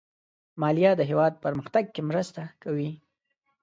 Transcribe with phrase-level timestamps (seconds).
[0.61, 2.89] مالیه د هېواد پرمختګ کې مرسته کوي.